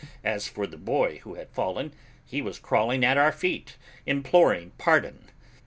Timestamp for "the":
0.65-0.79